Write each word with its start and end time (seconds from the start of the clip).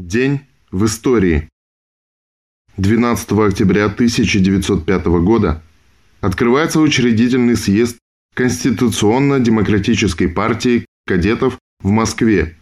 День 0.00 0.40
в 0.72 0.86
истории. 0.86 1.50
12 2.78 3.32
октября 3.32 3.84
1905 3.84 5.04
года 5.22 5.62
открывается 6.22 6.80
учредительный 6.80 7.54
съезд 7.54 7.98
Конституционно-демократической 8.34 10.28
партии 10.28 10.86
кадетов 11.06 11.58
в 11.82 11.90
Москве 11.90 12.56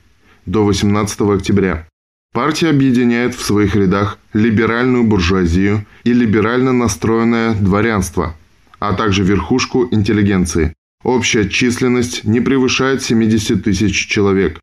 до 0.46 0.64
18 0.64 1.20
октября. 1.20 1.86
Партия 2.34 2.70
объединяет 2.70 3.36
в 3.36 3.44
своих 3.44 3.76
рядах 3.76 4.18
либеральную 4.32 5.04
буржуазию 5.04 5.86
и 6.02 6.12
либерально 6.12 6.72
настроенное 6.72 7.54
дворянство, 7.54 8.36
а 8.80 8.94
также 8.94 9.22
верхушку 9.22 9.86
интеллигенции. 9.92 10.74
Общая 11.04 11.48
численность 11.48 12.24
не 12.24 12.40
превышает 12.40 13.04
70 13.04 13.62
тысяч 13.62 14.08
человек. 14.08 14.58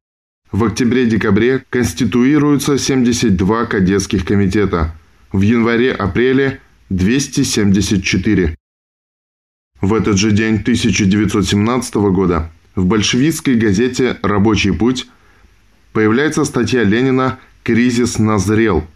В 0.51 0.63
октябре-декабре 0.63 1.65
конституируются 1.69 2.77
72 2.77 3.65
кадетских 3.65 4.25
комитета, 4.25 4.95
в 5.31 5.41
январе-апреле 5.41 6.61
274. 6.89 8.55
В 9.81 9.93
этот 9.93 10.17
же 10.17 10.31
день 10.31 10.55
1917 10.55 11.95
года 11.95 12.51
в 12.75 12.85
большевистской 12.85 13.55
газете 13.55 14.17
«Рабочий 14.21 14.71
путь» 14.71 15.07
появляется 15.93 16.45
статья 16.45 16.83
Ленина 16.83 17.39
«Кризис 17.63 18.19
назрел», 18.19 18.87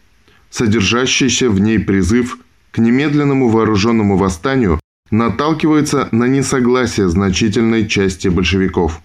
содержащийся 0.49 1.49
в 1.49 1.59
ней 1.59 1.79
призыв 1.79 2.37
к 2.71 2.77
немедленному 2.77 3.49
вооруженному 3.49 4.17
восстанию 4.17 4.79
наталкивается 5.11 6.07
на 6.11 6.25
несогласие 6.25 7.09
значительной 7.09 7.87
части 7.87 8.27
большевиков. 8.27 9.01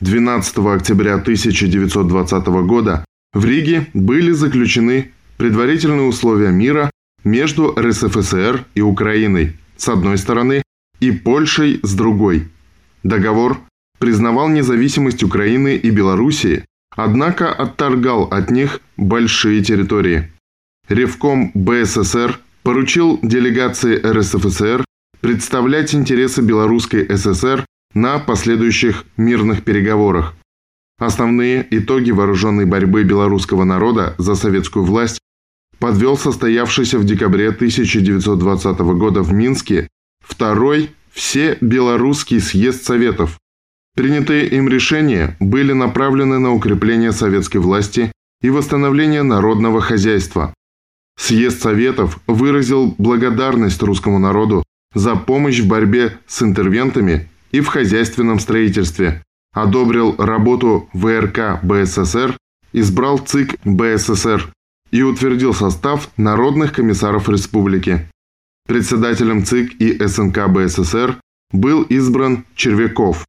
12 0.00 0.58
октября 0.58 1.14
1920 1.14 2.46
года 2.66 3.04
в 3.32 3.44
Риге 3.44 3.86
были 3.94 4.30
заключены 4.32 5.12
предварительные 5.38 6.06
условия 6.06 6.50
мира 6.50 6.90
между 7.24 7.74
РСФСР 7.74 8.66
и 8.74 8.82
Украиной 8.82 9.56
с 9.76 9.88
одной 9.88 10.18
стороны 10.18 10.62
и 11.00 11.12
Польшей 11.12 11.80
с 11.82 11.94
другой. 11.94 12.48
Договор 13.02 13.58
признавал 13.98 14.48
независимость 14.48 15.22
Украины 15.22 15.76
и 15.76 15.90
Белоруссии, 15.90 16.64
однако 16.94 17.50
отторгал 17.50 18.24
от 18.24 18.50
них 18.50 18.80
большие 18.98 19.62
территории. 19.62 20.30
Ревком 20.88 21.52
БССР 21.54 22.38
поручил 22.62 23.18
делегации 23.22 23.96
РСФСР 23.96 24.84
представлять 25.20 25.94
интересы 25.94 26.42
Белорусской 26.42 27.06
ССР 27.16 27.64
на 27.96 28.18
последующих 28.18 29.06
мирных 29.16 29.64
переговорах. 29.64 30.34
Основные 30.98 31.66
итоги 31.70 32.10
вооруженной 32.10 32.66
борьбы 32.66 33.04
белорусского 33.04 33.64
народа 33.64 34.14
за 34.18 34.34
советскую 34.34 34.84
власть 34.84 35.18
подвел 35.78 36.18
состоявшийся 36.18 36.98
в 36.98 37.04
декабре 37.04 37.48
1920 37.48 38.78
года 38.98 39.22
в 39.22 39.32
Минске 39.32 39.88
второй 40.22 40.90
Всебелорусский 41.10 42.38
съезд 42.40 42.84
Советов. 42.84 43.38
Принятые 43.94 44.46
им 44.48 44.68
решения 44.68 45.34
были 45.40 45.72
направлены 45.72 46.38
на 46.38 46.52
укрепление 46.52 47.12
советской 47.12 47.58
власти 47.58 48.12
и 48.42 48.50
восстановление 48.50 49.22
народного 49.22 49.80
хозяйства. 49.80 50.52
Съезд 51.18 51.62
Советов 51.62 52.20
выразил 52.26 52.94
благодарность 52.98 53.82
русскому 53.82 54.18
народу 54.18 54.64
за 54.94 55.16
помощь 55.16 55.60
в 55.60 55.66
борьбе 55.66 56.18
с 56.26 56.42
интервентами 56.42 57.30
и 57.56 57.60
в 57.60 57.68
хозяйственном 57.68 58.38
строительстве, 58.38 59.22
одобрил 59.54 60.14
работу 60.18 60.90
ВРК 60.92 61.60
БССР, 61.62 62.36
избрал 62.74 63.18
ЦИК 63.18 63.58
БССР 63.64 64.52
и 64.90 65.02
утвердил 65.02 65.54
состав 65.54 66.10
народных 66.18 66.74
комиссаров 66.74 67.30
республики. 67.30 68.10
Председателем 68.68 69.42
ЦИК 69.42 69.80
и 69.80 70.06
СНК 70.06 70.48
БССР 70.48 71.18
был 71.50 71.82
избран 71.84 72.44
Червяков. 72.56 73.24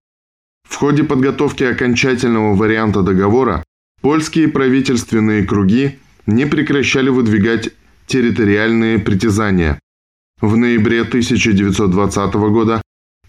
В 0.68 0.76
ходе 0.76 1.06
подготовки 1.06 1.64
окончательного 1.64 2.54
варианта 2.54 3.04
договора 3.04 3.64
польские 4.02 4.50
правительственные 4.50 5.46
круги 5.46 6.00
не 6.26 6.46
прекращали 6.46 7.08
выдвигать 7.08 7.70
территориальные 8.08 9.00
притязания. 9.00 9.80
В 10.42 10.58
ноябре 10.58 11.04
1920 11.04 12.34
года 12.34 12.82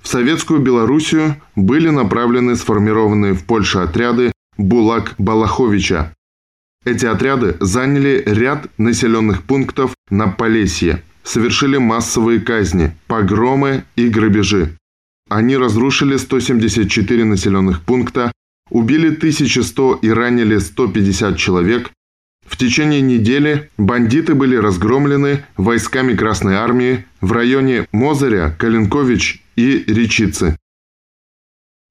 в 0.08 0.10
Советскую 0.10 0.60
Белоруссию 0.60 1.36
были 1.54 1.90
направлены 1.90 2.56
сформированные 2.56 3.34
в 3.34 3.44
Польше 3.44 3.80
отряды 3.80 4.32
Булак 4.56 5.14
Балаховича. 5.18 6.14
Эти 6.86 7.04
отряды 7.04 7.58
заняли 7.60 8.22
ряд 8.24 8.68
населенных 8.78 9.42
пунктов 9.42 9.94
на 10.08 10.28
Полесье, 10.28 11.02
совершили 11.24 11.76
массовые 11.76 12.40
казни, 12.40 12.96
погромы 13.06 13.84
и 13.96 14.08
грабежи. 14.08 14.78
Они 15.28 15.58
разрушили 15.58 16.16
174 16.16 17.24
населенных 17.24 17.82
пункта, 17.82 18.32
убили 18.70 19.08
1100 19.08 19.98
и 20.00 20.08
ранили 20.08 20.56
150 20.56 21.36
человек. 21.36 21.90
В 22.46 22.56
течение 22.56 23.02
недели 23.02 23.68
бандиты 23.76 24.34
были 24.34 24.56
разгромлены 24.56 25.44
войсками 25.58 26.14
Красной 26.14 26.54
Армии 26.54 27.04
в 27.20 27.32
районе 27.32 27.86
Мозыря, 27.92 28.56
Калинкович 28.58 29.44
и 29.58 29.82
Речицы. 29.92 30.56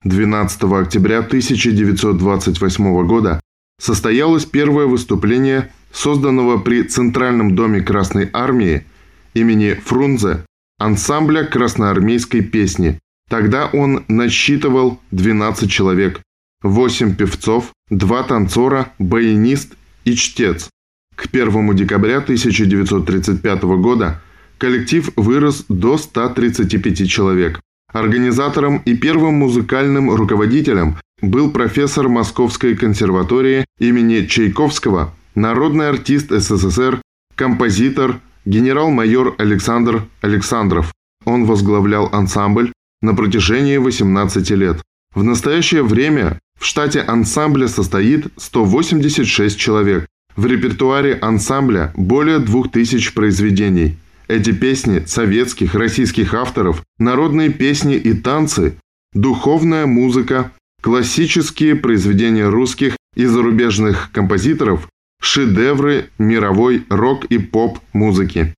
12 0.05 0.63
октября 0.63 1.19
1928 1.19 3.05
года 3.05 3.41
состоялось 3.77 4.45
первое 4.45 4.85
выступление 4.85 5.73
созданного 5.91 6.59
при 6.59 6.83
Центральном 6.83 7.55
доме 7.55 7.81
Красной 7.81 8.29
Армии 8.31 8.85
имени 9.33 9.73
Фрунзе 9.73 10.45
ансамбля 10.79 11.43
красноармейской 11.43 12.41
песни. 12.41 12.99
Тогда 13.29 13.65
он 13.65 14.05
насчитывал 14.07 15.01
12 15.11 15.69
человек, 15.69 16.21
8 16.61 17.15
певцов, 17.15 17.73
2 17.89 18.23
танцора, 18.23 18.93
баянист 18.97 19.75
и 20.05 20.15
чтец. 20.15 20.69
К 21.17 21.25
1 21.25 21.75
декабря 21.75 22.19
1935 22.19 23.63
года 23.63 24.21
коллектив 24.57 25.09
вырос 25.15 25.65
до 25.69 25.97
135 25.97 27.09
человек. 27.09 27.59
Организатором 27.93 28.81
и 28.85 28.95
первым 28.95 29.35
музыкальным 29.35 30.13
руководителем 30.13 30.97
был 31.21 31.51
профессор 31.51 32.09
Московской 32.09 32.75
консерватории 32.75 33.65
имени 33.79 34.25
Чайковского, 34.25 35.13
народный 35.35 35.89
артист 35.89 36.31
СССР, 36.31 37.01
композитор, 37.35 38.19
генерал-майор 38.45 39.35
Александр 39.37 40.03
Александров. 40.21 40.93
Он 41.25 41.45
возглавлял 41.45 42.09
ансамбль 42.11 42.71
на 43.01 43.13
протяжении 43.13 43.77
18 43.77 44.49
лет. 44.51 44.81
В 45.13 45.23
настоящее 45.23 45.83
время 45.83 46.39
в 46.59 46.65
штате 46.65 47.01
ансамбля 47.01 47.67
состоит 47.67 48.27
186 48.37 49.57
человек. 49.57 50.07
В 50.35 50.45
репертуаре 50.45 51.15
ансамбля 51.15 51.91
более 51.95 52.39
2000 52.39 53.13
произведений. 53.13 53.97
Эти 54.27 54.51
песни 54.51 55.03
советских, 55.05 55.73
российских 55.73 56.33
авторов, 56.33 56.83
народные 56.99 57.49
песни 57.49 57.95
и 57.95 58.13
танцы, 58.13 58.77
духовная 59.13 59.85
музыка, 59.85 60.51
классические 60.81 61.75
произведения 61.75 62.47
русских 62.49 62.97
и 63.15 63.25
зарубежных 63.25 64.11
композиторов, 64.11 64.89
шедевры 65.21 66.09
мировой 66.17 66.85
рок 66.89 67.25
и 67.25 67.37
поп-музыки. 67.37 68.53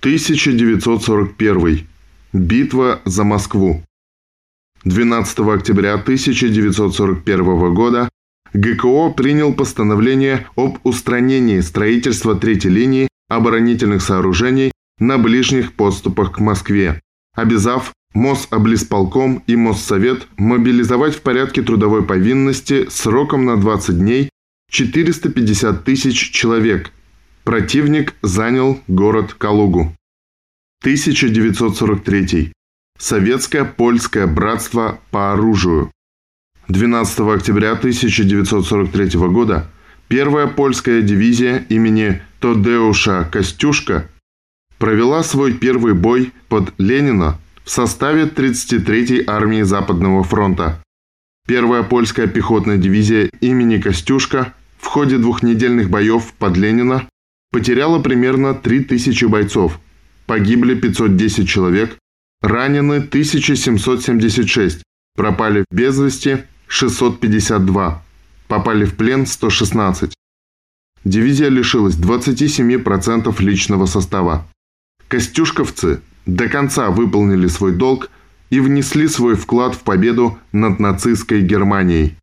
1941. 0.00 1.86
Битва 2.32 3.02
за 3.04 3.24
Москву. 3.24 3.82
12 4.84 5.38
октября 5.40 5.94
1941 5.94 7.74
года 7.74 8.08
ГКО 8.54 9.10
принял 9.10 9.52
постановление 9.52 10.46
об 10.56 10.78
устранении 10.84 11.60
строительства 11.60 12.34
третьей 12.34 12.70
линии 12.70 13.09
оборонительных 13.30 14.02
сооружений 14.02 14.72
на 14.98 15.16
ближних 15.16 15.72
подступах 15.72 16.32
к 16.32 16.40
Москве, 16.40 17.00
обязав 17.34 17.92
Мособлисполком 18.12 19.42
и 19.46 19.54
Моссовет 19.54 20.26
мобилизовать 20.36 21.14
в 21.14 21.22
порядке 21.22 21.62
трудовой 21.62 22.04
повинности 22.04 22.88
сроком 22.90 23.44
на 23.46 23.56
20 23.56 23.98
дней 23.98 24.30
450 24.70 25.84
тысяч 25.84 26.32
человек. 26.32 26.92
Противник 27.44 28.14
занял 28.20 28.80
город 28.88 29.34
Калугу. 29.34 29.94
1943. 30.82 32.52
Советское 32.98 33.64
польское 33.64 34.26
братство 34.26 35.00
по 35.10 35.32
оружию. 35.32 35.92
12 36.68 37.20
октября 37.20 37.72
1943 37.72 39.18
года 39.28 39.70
первая 40.10 40.48
польская 40.48 41.02
дивизия 41.02 41.64
имени 41.68 42.20
Тодеуша 42.40 43.28
Костюшка 43.30 44.08
провела 44.78 45.22
свой 45.22 45.52
первый 45.54 45.94
бой 45.94 46.32
под 46.48 46.74
Ленина 46.78 47.38
в 47.64 47.70
составе 47.70 48.24
33-й 48.24 49.22
армии 49.28 49.62
Западного 49.62 50.24
фронта. 50.24 50.82
Первая 51.46 51.84
польская 51.84 52.26
пехотная 52.26 52.76
дивизия 52.76 53.30
имени 53.40 53.80
Костюшка 53.80 54.52
в 54.78 54.86
ходе 54.86 55.16
двухнедельных 55.16 55.88
боев 55.88 56.32
под 56.38 56.56
Ленина 56.56 57.08
потеряла 57.52 58.02
примерно 58.02 58.54
3000 58.54 59.26
бойцов, 59.26 59.78
погибли 60.26 60.74
510 60.74 61.48
человек, 61.48 61.96
ранены 62.42 62.96
1776, 62.96 64.82
пропали 65.14 65.64
без 65.70 66.00
вести 66.00 66.38
652, 66.66 68.02
попали 68.50 68.84
в 68.84 68.96
плен 68.96 69.26
116. 69.26 70.12
Дивизия 71.04 71.48
лишилась 71.48 71.94
27% 71.94 73.42
личного 73.42 73.86
состава. 73.86 74.46
Костюшковцы 75.08 76.02
до 76.26 76.48
конца 76.48 76.90
выполнили 76.90 77.46
свой 77.46 77.72
долг 77.72 78.10
и 78.50 78.60
внесли 78.60 79.08
свой 79.08 79.36
вклад 79.36 79.74
в 79.74 79.80
победу 79.80 80.38
над 80.52 80.80
нацистской 80.80 81.42
Германией. 81.42 82.16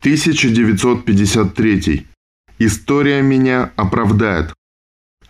1953. 0.00 2.06
История 2.58 3.22
меня 3.22 3.72
оправдает. 3.76 4.52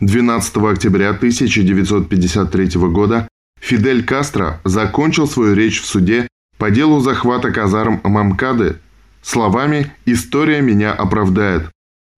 12 0.00 0.56
октября 0.56 1.11
1953 1.11 2.81
года 2.90 3.28
Фидель 3.61 4.05
Кастро 4.05 4.61
закончил 4.64 5.28
свою 5.28 5.55
речь 5.55 5.81
в 5.81 5.87
суде 5.87 6.26
по 6.58 6.70
делу 6.70 7.00
захвата 7.00 7.52
казарм 7.52 8.00
Мамкады 8.02 8.81
словами 9.22 9.93
«История 10.06 10.61
меня 10.61 10.93
оправдает». 10.93 11.70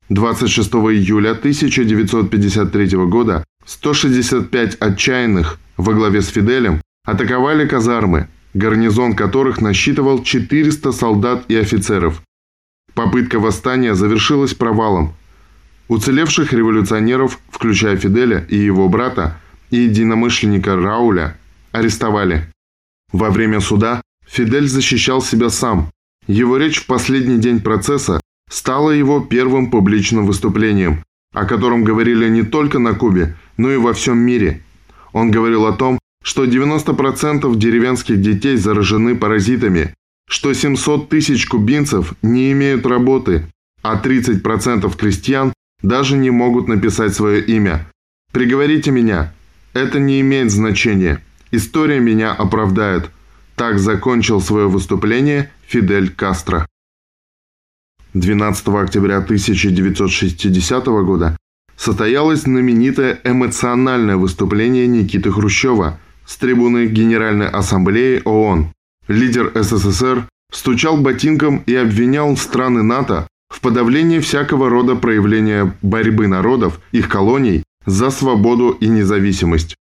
26 0.08 0.72
июля 0.75 1.31
1953 1.31 2.96
года 3.06 3.44
165 3.66 4.76
отчаянных 4.76 5.58
во 5.76 5.94
главе 5.94 6.22
с 6.22 6.28
Фиделем 6.28 6.82
атаковали 7.04 7.66
казармы, 7.66 8.28
гарнизон 8.54 9.14
которых 9.14 9.60
насчитывал 9.60 10.22
400 10.22 10.93
солдат 10.93 11.44
и 11.49 11.56
офицеров. 11.56 12.22
Попытка 12.94 13.38
восстания 13.38 13.94
завершилась 13.94 14.54
провалом. 14.54 15.14
Уцелевших 15.88 16.52
революционеров, 16.52 17.38
включая 17.50 17.96
Фиделя 17.96 18.46
и 18.49 18.56
его 18.56 18.88
брата, 18.88 19.38
и 19.70 19.78
единомышленника 19.78 20.76
Рауля, 20.76 21.38
арестовали. 21.72 22.50
Во 23.12 23.31
время 23.31 23.60
суда 23.60 24.02
Фидель 24.26 24.69
защищал 24.69 25.22
себя 25.22 25.50
сам. 25.50 25.90
Его 26.27 26.57
речь 26.57 26.81
в 26.81 26.87
последний 26.87 27.39
день 27.39 27.61
процесса 27.61 28.21
стала 28.49 28.91
его 28.91 29.21
первым 29.21 29.71
публичным 29.71 30.27
выступлением, 30.27 31.03
о 31.33 31.45
котором 31.47 31.85
говорили 31.85 32.29
не 32.29 32.43
только 32.43 32.79
на 32.79 32.95
Кубе, 32.95 33.37
но 33.57 33.73
и 33.73 33.77
во 33.77 33.93
всем 33.93 34.19
мире. 34.19 34.63
Он 35.13 35.31
говорил 35.31 35.67
о 35.67 35.73
том, 35.73 35.99
что 36.23 36.45
90% 36.45 37.55
деревенских 37.57 38.21
детей 38.21 38.57
заражены 38.57 39.17
паразитами, 39.17 39.95
что 40.29 40.53
700 40.53 41.09
тысяч 41.09 41.47
кубинцев 41.47 42.15
не 42.23 42.53
имеют 42.53 42.87
работы, 42.87 43.47
а 43.83 44.01
30% 44.01 44.97
крестьян 44.97 45.53
даже 45.83 46.17
не 46.17 46.31
могут 46.31 46.69
написать 46.69 47.15
свое 47.15 47.45
имя. 47.45 47.89
Приговорите 48.33 48.91
меня. 48.91 49.35
Это 49.75 49.99
не 49.99 50.21
имеет 50.21 50.51
значения. 50.51 51.23
История 51.51 51.99
меня 51.99 52.33
оправдает. 52.33 53.11
Так 53.62 53.79
закончил 53.79 54.41
свое 54.41 54.67
выступление 54.67 55.49
Фидель 55.69 56.12
Кастро. 56.12 56.67
12 58.12 58.69
октября 58.70 59.19
1960 59.19 60.87
года 60.87 61.37
состоялось 61.76 62.41
знаменитое 62.41 63.20
эмоциональное 63.23 64.17
выступление 64.17 64.88
Никиты 64.88 65.31
Хрущева 65.31 66.00
с 66.26 66.38
трибуны 66.38 66.87
Генеральной 66.87 67.47
Ассамблеи 67.47 68.23
ООН. 68.25 68.73
Лидер 69.06 69.53
СССР 69.55 70.26
стучал 70.53 70.97
ботинком 70.97 71.59
и 71.59 71.76
обвинял 71.76 72.37
страны 72.37 72.82
НАТО 72.82 73.29
в 73.49 73.61
подавлении 73.61 74.19
всякого 74.19 74.70
рода 74.70 74.97
проявления 74.97 75.73
борьбы 75.82 76.26
народов, 76.26 76.81
их 76.91 77.09
колоний, 77.09 77.62
за 77.87 78.11
свободу 78.11 78.70
и 78.70 78.88
независимость. 78.88 79.76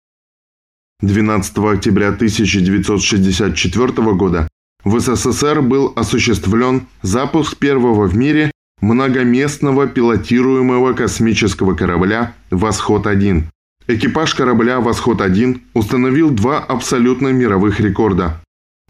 12 1.03 1.57
октября 1.59 2.09
1964 2.09 3.93
года 4.15 4.49
в 4.85 5.01
СССР 5.01 5.63
был 5.63 5.93
осуществлен 5.97 6.89
запуск 7.01 7.57
первого 7.57 8.07
в 8.07 8.15
мире 8.15 8.51
многоместного 8.83 9.87
пилотируемого 9.87 10.93
космического 10.93 11.75
корабля 11.75 12.35
«Восход-1». 12.51 13.45
Экипаж 13.87 14.35
корабля 14.35 14.81
«Восход-1» 14.81 15.61
установил 15.73 16.31
два 16.31 16.59
абсолютно 16.59 17.29
мировых 17.29 17.81
рекорда. 17.81 18.39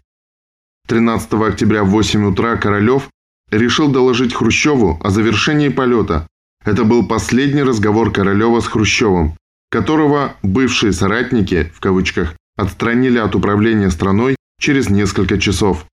13 0.88 1.34
октября 1.34 1.84
в 1.84 1.90
8 1.90 2.25
утра 2.25 2.56
Королев 2.57 3.10
решил 3.50 3.90
доложить 3.90 4.34
Хрущеву 4.34 5.00
о 5.01 5.10
завершении 5.10 5.69
полета. 5.69 6.28
Это 6.66 6.84
был 6.84 7.07
последний 7.07 7.63
разговор 7.63 8.12
Королева 8.12 8.60
с 8.60 8.68
Хрущевым, 8.68 9.38
которого 9.69 10.36
бывшие 10.44 10.92
соратники, 10.92 11.72
в 11.74 11.80
кавычках, 11.80 12.36
отстранили 12.55 13.17
от 13.17 13.35
управления 13.35 13.89
страной 13.89 14.35
через 14.59 14.89
несколько 14.89 15.38
часов. 15.38 15.85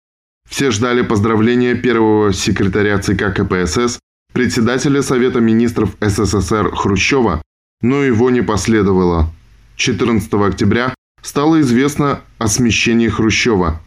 Все 0.49 0.71
ждали 0.71 1.03
поздравления 1.03 1.75
первого 1.75 2.33
секретаря 2.33 2.99
ЦК 2.99 3.33
КПСС, 3.35 3.99
председателя 4.33 5.03
Совета 5.03 5.41
министров 5.41 5.97
СССР 6.01 6.71
Хрущева, 6.75 7.43
но 7.83 8.03
его 8.03 8.31
не 8.31 8.43
последовало. 8.43 9.33
14 9.77 10.33
октября 10.35 10.95
стало 11.23 11.61
известно 11.61 12.21
о 12.39 12.49
смещении 12.49 13.09
Хрущева. 13.09 13.81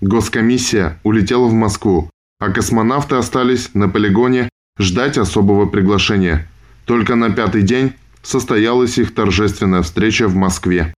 Госкомиссия 0.00 0.98
улетела 1.04 1.46
в 1.46 1.52
Москву, 1.52 2.10
а 2.40 2.50
космонавты 2.50 3.16
остались 3.16 3.70
на 3.74 3.88
полигоне 3.88 4.48
ждать 4.78 5.18
особого 5.18 5.66
приглашения. 5.66 6.48
Только 6.84 7.14
на 7.14 7.30
пятый 7.30 7.62
день 7.62 7.92
состоялась 8.22 8.98
их 8.98 9.14
торжественная 9.14 9.82
встреча 9.82 10.26
в 10.26 10.34
Москве. 10.34 10.92